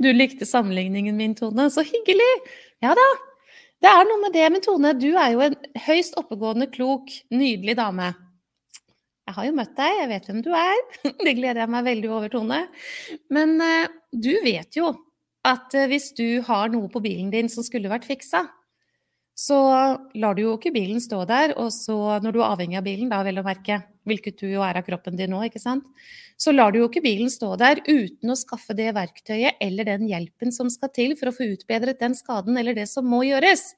[0.01, 1.67] Du likte sammenligningen min, Tone.
[1.69, 2.33] Så hyggelig!
[2.81, 3.07] Ja da.
[3.85, 4.47] Det er noe med det.
[4.53, 8.15] Men Tone, du er jo en høyst oppegående, klok, nydelig dame.
[9.27, 10.83] Jeg har jo møtt deg, jeg vet hvem du er.
[11.27, 12.61] Det gleder jeg meg veldig over, Tone.
[13.35, 14.93] Men uh, du vet jo
[15.47, 18.45] at uh, hvis du har noe på bilen din som skulle vært fiksa,
[19.37, 19.57] så
[20.17, 23.11] lar du jo ikke bilen stå der, og så, når du er avhengig av bilen,
[23.13, 25.85] da vel å merke, hvilket du jo er av kroppen din nå, ikke sant,
[26.41, 30.07] så lar du jo ikke bilen stå der uten å skaffe det verktøyet eller den
[30.09, 33.75] hjelpen som skal til for å få utbedret den skaden eller det som må gjøres.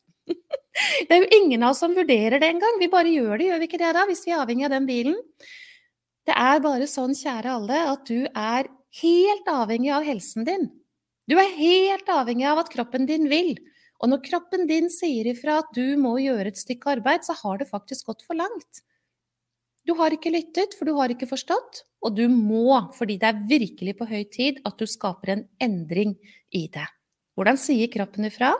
[1.08, 2.76] Det er jo ingen av oss som vurderer det engang.
[2.78, 4.86] Vi bare gjør det, gjør vi ikke det da, hvis vi er avhengig av den
[4.86, 5.16] bilen?
[6.28, 8.68] Det er bare sånn, kjære alle, at du er
[9.00, 10.68] helt avhengig av helsen din.
[11.28, 13.56] Du er helt avhengig av at kroppen din vil.
[13.98, 17.58] Og når kroppen din sier ifra at du må gjøre et stykke arbeid, så har
[17.58, 18.84] det faktisk gått for langt.
[19.88, 23.44] Du har ikke lyttet, for du har ikke forstått, og du må, fordi det er
[23.48, 26.14] virkelig på høy tid at du skaper en endring
[26.54, 26.86] i det.
[27.38, 28.52] Hvordan sier kroppen ifra?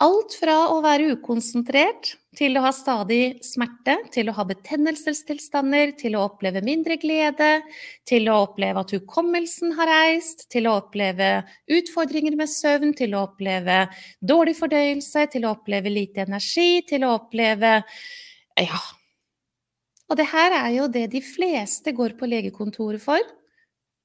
[0.00, 6.14] Alt fra å være ukonsentrert til å ha stadig smerte, til å ha betennelsestilstander, til
[6.16, 7.50] å oppleve mindre glede,
[8.08, 11.42] til å oppleve at hukommelsen har reist, til å oppleve
[11.76, 13.82] utfordringer med søvn, til å oppleve
[14.24, 17.74] dårlig fordøyelse, til å oppleve lite energi, til å oppleve
[18.56, 18.80] ja.
[20.08, 23.20] Og det her er jo det de fleste går på legekontoret for.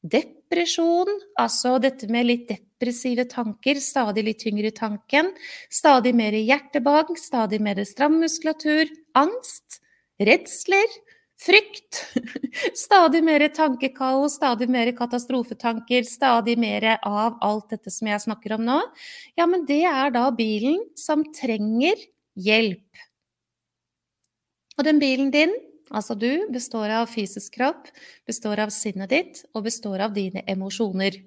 [0.06, 1.10] Depresjon,
[1.41, 5.32] altså dette med litt depressive tanker, stadig litt tyngre i tanken,
[5.74, 9.80] stadig mer hjertebank, stadig mer stram muskulatur, angst,
[10.22, 10.94] redsler,
[11.41, 12.04] frykt,
[12.86, 18.65] stadig mer tankekaos, stadig mer katastrofetanker, stadig mer av alt dette som jeg snakker om
[18.68, 18.80] nå,
[19.39, 21.98] ja, men det er da bilen som trenger
[22.38, 23.06] hjelp.
[24.76, 25.56] Og den bilen din,
[25.93, 27.88] Altså du består av fysisk kropp,
[28.26, 31.19] består av sinnet ditt og består av dine emosjoner.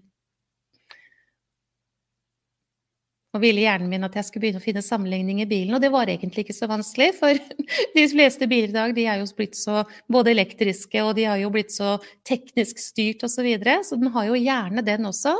[3.36, 5.90] Og ville hjernen min at jeg skulle begynne å finne sammenligning i bilen, og det
[5.92, 7.36] var egentlig ikke så vanskelig, for
[7.96, 11.38] de fleste biler i dag de er jo blitt så både elektriske, og de har
[11.42, 15.36] jo blitt så teknisk styrt osv., så, videre, så den har jo gjerne den også.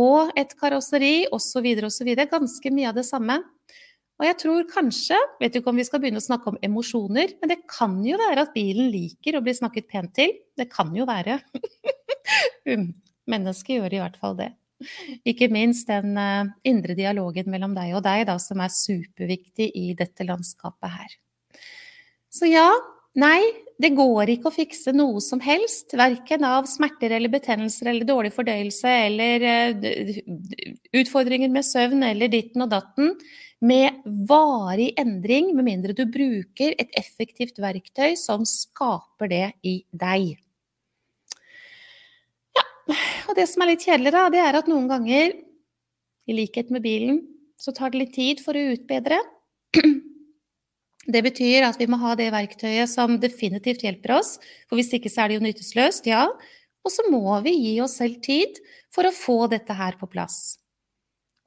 [0.00, 1.68] Og et karosseri osv.
[1.86, 2.10] osv.
[2.32, 3.38] Ganske mye av det samme.
[4.18, 7.52] Og jeg tror kanskje, vet ikke om vi skal begynne å snakke om emosjoner, men
[7.52, 10.34] det kan jo være at bilen liker å bli snakket pent til.
[10.58, 11.40] Det kan jo være.
[12.68, 12.90] Um,
[13.30, 14.50] mennesket gjør i hvert fall det.
[15.24, 19.94] Ikke minst den uh, indre dialogen mellom deg og deg, da, som er superviktig i
[19.96, 21.14] dette landskapet her.
[22.28, 22.66] Så ja,
[23.16, 23.40] nei,
[23.80, 28.34] det går ikke å fikse noe som helst, verken av smerter eller betennelser eller dårlig
[28.36, 30.20] fordøyelse eller uh,
[31.00, 33.16] utfordringer med søvn eller ditten og datten
[33.64, 40.36] med varig endring, med mindre du bruker et effektivt verktøy som skaper det i deg.
[42.54, 42.64] Ja,
[43.28, 45.34] og det som er litt kjedelig, da, det er at noen ganger,
[46.28, 47.22] i likhet med bilen,
[47.58, 49.18] så tar det litt tid for å utbedre.
[51.08, 54.34] Det betyr at vi må ha det verktøyet som definitivt hjelper oss,
[54.68, 56.26] for hvis ikke så er det jo nyttesløst, ja.
[56.84, 58.60] Og så må vi gi oss selv tid
[58.92, 60.58] for å få dette her på plass.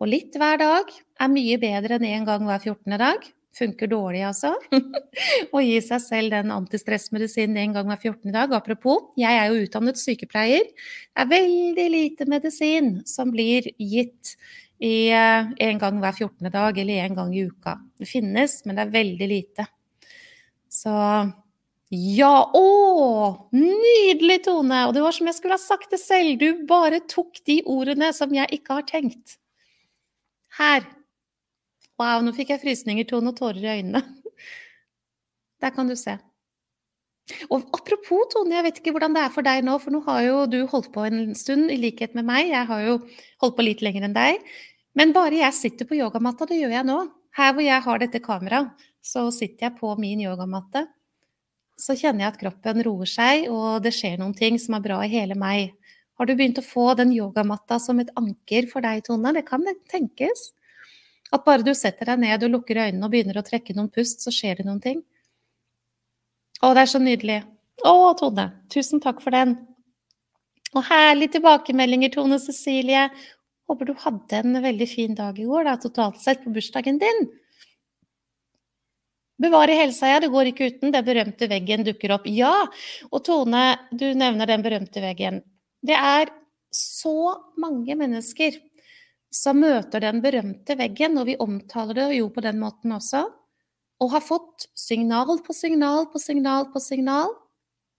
[0.01, 0.89] Og litt hver dag
[1.21, 2.97] er mye bedre enn én en gang hver 14.
[2.97, 3.25] dag.
[3.53, 4.55] Funker dårlig, altså.
[5.53, 8.31] Å gi seg selv den antistressmedisinen en gang hver 14.
[8.33, 8.55] dag.
[8.57, 10.71] Apropos, jeg er jo utdannet sykepleier.
[10.71, 14.33] Det er veldig lite medisin som blir gitt
[14.81, 16.49] i en gang hver 14.
[16.49, 17.75] dag eller en gang i uka.
[18.01, 19.67] Det finnes, men det er veldig lite.
[20.71, 20.95] Så
[21.91, 22.65] ja, å!
[23.53, 24.81] Nydelig, Tone!
[24.87, 26.39] Og det var som jeg skulle ha sagt det selv.
[26.41, 29.37] Du bare tok de ordene som jeg ikke har tenkt.
[30.57, 30.83] Her.
[32.01, 34.01] Wow, nå fikk jeg frysninger, Tone, og tårer i øynene.
[35.61, 36.17] Der kan du se.
[37.53, 40.21] Og apropos, Tone, jeg vet ikke hvordan det er for deg nå, for nå har
[40.25, 42.49] jo du holdt på en stund, i likhet med meg.
[42.51, 42.97] Jeg har jo
[43.43, 44.41] holdt på litt lenger enn deg.
[44.97, 46.97] Men bare jeg sitter på yogamatta, det gjør jeg nå.
[47.37, 50.83] Her hvor jeg har dette kameraet, så sitter jeg på min yogamatte.
[51.79, 54.99] Så kjenner jeg at kroppen roer seg, og det skjer noen ting som er bra
[55.05, 55.71] i hele meg.
[56.21, 59.31] Har du begynt å få den yogamatta som et anker for deg, Tone?
[59.33, 60.51] Det kan tenkes.
[61.33, 64.21] At bare du setter deg ned og lukker øynene og begynner å trekke noen pust,
[64.21, 64.99] så skjer det noen ting.
[66.61, 67.39] Å, det er så nydelig.
[67.89, 69.55] Å, Tone, tusen takk for den.
[70.75, 73.07] Og herlige tilbakemeldinger, Tone Cecilie.
[73.65, 77.23] Håper du hadde en veldig fin dag i går, da, totalt sett, på bursdagen din.
[79.41, 80.21] Bevare helsa, ja.
[80.21, 80.93] Det går ikke uten.
[80.93, 82.29] Den berømte veggen dukker opp.
[82.29, 82.59] Ja!
[83.09, 85.41] Og Tone, du nevner den berømte veggen.
[85.81, 86.29] Det er
[86.71, 88.57] så mange mennesker
[89.31, 93.25] som møter den berømte veggen, og vi omtaler det jo på den måten også,
[94.01, 97.31] og har fått signal på signal på signal på signal.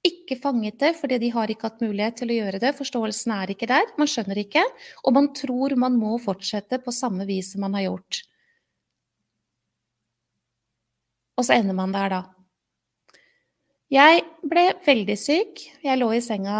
[0.02, 2.72] Ikke fanget det, fordi de har ikke hatt mulighet til å gjøre det.
[2.74, 3.86] Forståelsen er ikke der.
[4.00, 4.64] Man skjønner ikke.
[5.06, 8.18] Og man tror man må fortsette på samme vis som man har gjort.
[11.38, 12.20] Og så ender man der, da.
[13.94, 15.62] Jeg ble veldig syk.
[15.86, 16.58] Jeg lå i senga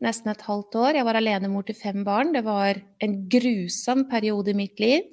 [0.00, 0.96] nesten et halvt år.
[0.98, 2.32] Jeg var alenemor til fem barn.
[2.34, 5.06] Det var en grusom periode i mitt liv.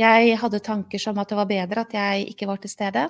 [0.00, 3.08] Jeg hadde tanker som at det var bedre at jeg ikke var til stede.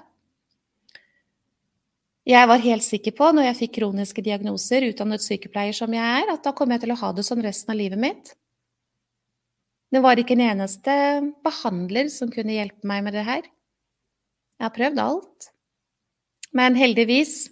[2.28, 6.28] Jeg var helt sikker på, når jeg fikk kroniske diagnoser, utdannet sykepleier som jeg er,
[6.34, 8.34] at da kom jeg til å ha det sånn resten av livet mitt.
[9.90, 10.92] Det var ikke en eneste
[11.42, 13.48] behandler som kunne hjelpe meg med det her.
[14.60, 15.50] Jeg har prøvd alt.
[16.54, 17.48] Men heldigvis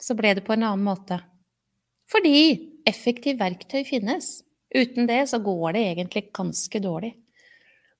[0.00, 1.20] så ble det på en annen måte.
[2.10, 2.38] Fordi
[2.86, 4.40] effektivt verktøy finnes.
[4.74, 7.14] Uten det så går det egentlig ganske dårlig.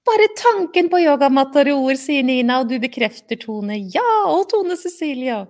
[0.07, 3.81] Bare tanken på yogamatter og ord, sier Nina, og du bekrefter Tone.
[3.91, 5.41] Ja, og Tone Cecilie.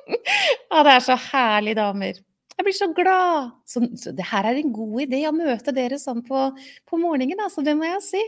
[0.70, 2.18] ja, det er så herlig, damer.
[2.56, 3.54] Jeg blir så glad.
[3.68, 6.50] Så, så, det her er en god idé å møte dere sånn på,
[6.88, 7.64] på morgenen, altså.
[7.64, 8.22] Det må jeg si.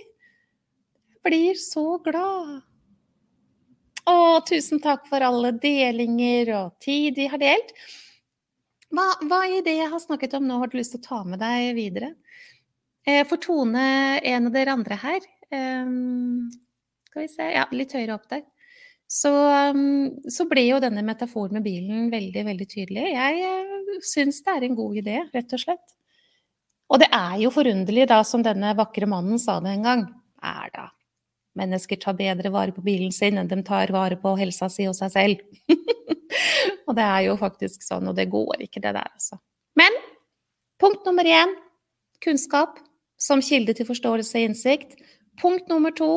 [1.13, 2.59] Jeg blir så glad.
[4.09, 4.17] Å,
[4.49, 7.77] tusen takk for alle delinger og tid de har delt.
[8.95, 11.19] Hva, hva, i det jeg har snakket om nå har du lyst til å ta
[11.29, 12.15] med deg videre?
[13.05, 13.83] Eh, for Tone,
[14.21, 16.49] en av dere andre her um,
[17.09, 18.43] Skal vi se Ja, litt høyere opp der.
[19.09, 19.31] Så,
[19.73, 23.07] um, så ble jo denne metaforen med bilen veldig, veldig tydelig.
[23.15, 25.97] Jeg uh, syns det er en god idé, rett og slett.
[26.89, 30.07] Og det er jo forunderlig, da, som denne vakre mannen sa det en gang.
[30.45, 30.89] Er da
[31.59, 34.97] mennesker tar bedre vare på bilen sin enn de tar vare på helsa si og
[34.99, 35.43] seg selv.
[36.89, 39.41] og det er jo faktisk sånn, og det går ikke, det der, altså.
[39.79, 39.95] Men
[40.83, 41.55] punkt nummer én
[42.25, 42.79] kunnskap
[43.19, 44.97] som kilde til forståelse og innsikt.
[45.39, 46.11] Punkt nummer to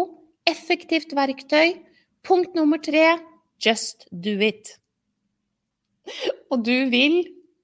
[0.49, 1.77] effektivt verktøy.
[2.25, 3.17] Punkt nummer tre
[3.61, 4.77] just do it.
[6.49, 7.21] Og du vil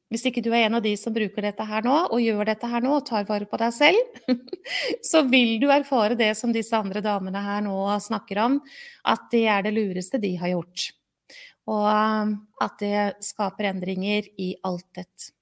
[0.07, 2.67] hvis ikke du er en av de som bruker dette her nå, og gjør dette
[2.71, 4.21] her nå, og tar vare på deg selv,
[5.09, 8.61] så vil du erfare det som disse andre damene her nå snakker om,
[9.03, 10.87] at det er det lureste de har gjort.
[11.67, 15.33] Og um, at det skaper endringer i alt dette.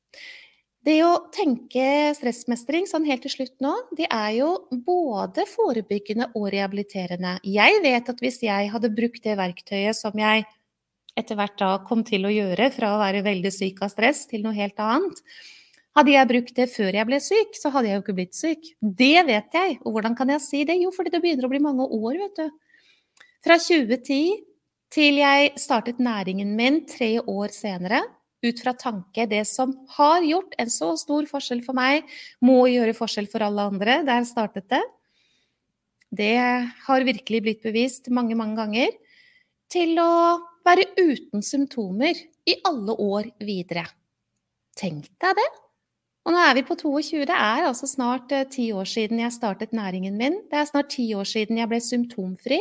[0.85, 4.49] Det å tenke stressmestring sånn helt til slutt nå, det er jo
[4.85, 7.39] både forebyggende og rehabiliterende.
[7.41, 10.45] Jeg vet at hvis jeg hadde brukt det verktøyet som jeg
[11.17, 14.43] etter hvert da kom til å gjøre, fra å være veldig syk av stress til
[14.45, 15.21] noe helt annet.
[15.95, 18.71] Hadde jeg brukt det før jeg ble syk, så hadde jeg jo ikke blitt syk.
[18.83, 19.77] Det vet jeg.
[19.87, 20.75] Og hvordan kan jeg si det?
[20.81, 23.23] Jo, fordi det begynner å bli mange år, vet du.
[23.45, 24.43] Fra 2010
[24.95, 27.99] til jeg startet næringen min tre år senere,
[28.45, 32.05] ut fra tanke det som har gjort en så stor forskjell for meg,
[32.39, 33.99] må gjøre forskjell for alle andre.
[34.07, 34.83] Der startet det.
[36.15, 36.37] Det
[36.85, 38.93] har virkelig blitt bevist mange, mange ganger.
[39.71, 43.87] Til å være uten symptomer i alle år videre.
[44.77, 45.49] Tenk deg det!
[46.25, 47.25] Og nå er vi på 22.
[47.29, 50.39] Det er altså snart eh, ti år siden jeg startet næringen min.
[50.49, 52.57] Det er snart ti år siden jeg ble symptomfri.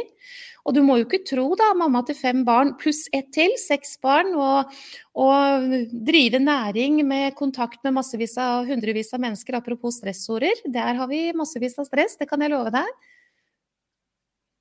[0.64, 3.98] Og du må jo ikke tro, da, mamma til fem barn pluss ett til, seks
[4.05, 4.72] barn, og,
[5.20, 5.74] og,
[6.09, 10.64] drive næring med kontakt med massevis av hundrevis av mennesker, apropos stressorder.
[10.72, 13.09] Der har vi massevis av stress, det kan jeg love deg.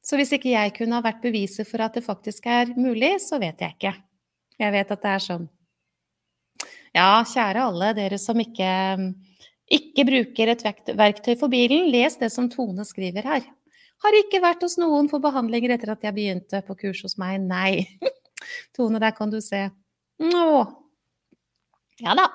[0.04, 3.40] Så hvis ikke jeg kunne ha vært beviset for at det faktisk er mulig, så
[3.40, 3.96] vet jeg ikke.
[4.60, 5.48] Jeg vet at det er sånn.
[6.94, 8.70] Ja, kjære alle dere som ikke,
[9.74, 13.48] ikke bruker et verktøy for bilen, les det som Tone skriver her.
[14.04, 17.40] Har ikke vært hos noen for behandlinger etter at jeg begynte på kurs hos meg.
[17.42, 17.88] Nei.
[18.76, 19.66] Tone, der kan du se.
[20.22, 20.48] Nå.
[22.04, 22.28] Ja da.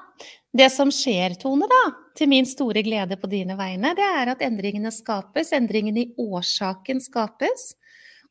[0.58, 1.82] Det som skjer, Tone, da,
[2.16, 7.02] til min store glede på dine vegne, det er at endringene skapes, endringene i årsaken
[7.04, 7.74] skapes.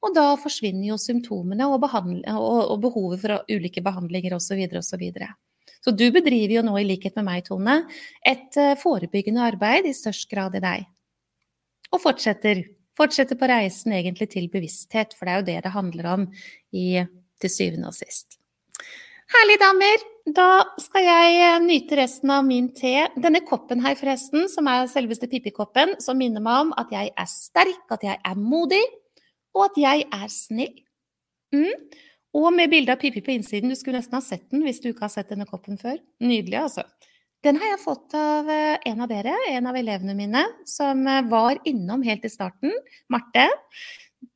[0.03, 4.65] Og da forsvinner jo symptomene og, og, og behovet for ulike behandlinger osv.
[4.81, 5.05] osv.
[5.87, 7.77] Så, du bedriver jo nå, i likhet med meg, Tone,
[8.27, 10.87] et eh, forebyggende arbeid i størst grad i deg.
[11.95, 12.65] Og fortsetter.
[12.97, 16.25] Fortsetter på reisen egentlig til bevissthet, for det er jo det det handler om
[16.75, 17.05] i,
[17.39, 18.35] til syvende og sist.
[19.31, 20.03] Herlig, damer.
[20.35, 20.47] Da
[20.83, 23.05] skal jeg eh, nyte resten av min te.
[23.15, 27.31] Denne koppen her, forresten, som er selveste Pippi-koppen, som minner meg om at jeg er
[27.31, 28.83] sterk, at jeg er modig,
[29.55, 30.75] og at jeg er snill.
[31.55, 31.87] Mm.
[32.37, 33.71] Og med bilde av Pippi på innsiden.
[33.71, 35.97] Du skulle nesten ha sett den hvis du ikke har sett denne koppen før.
[36.21, 36.85] Nydelig, altså.
[37.45, 41.25] Den har jeg fått av eh, en av dere, en av elevene mine, som eh,
[41.29, 42.73] var innom helt i starten.
[43.13, 43.47] Marte.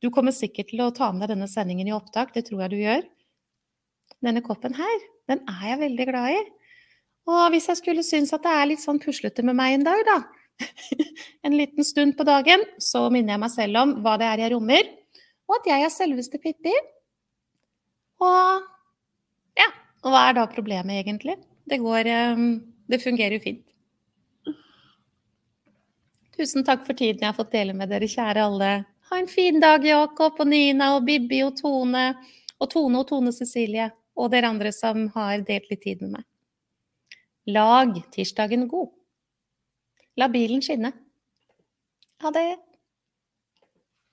[0.01, 2.73] Du kommer sikkert til å ta med deg denne sendingen i opptak, det tror jeg
[2.73, 3.07] du gjør
[4.21, 6.41] denne koppen her, den er jeg veldig glad i.
[7.31, 10.01] Og hvis jeg skulle synes at det er litt sånn puslete med meg en dag,
[10.07, 10.17] da,
[11.45, 14.53] en liten stund på dagen, så minner jeg meg selv om hva det er jeg
[14.55, 14.89] rommer,
[15.49, 16.73] og at jeg er selveste Pippi.
[18.21, 18.67] Og
[19.57, 19.67] ja,
[20.05, 21.37] og hva er da problemet egentlig?
[21.65, 22.49] Det går ehm,
[22.89, 23.65] Det fungerer jo fint.
[26.35, 28.71] Tusen takk for tiden jeg har fått dele med dere, kjære alle.
[29.11, 32.05] Ha en fin dag, Jakob og Nina og Bibi og Tone.
[32.61, 36.25] Og Tone og Tone Cecilie og dere andre som har delt litt tid med meg.
[37.51, 38.91] Lag tirsdagen god.
[40.19, 40.91] La bilen skinne.
[42.21, 42.70] Ha det.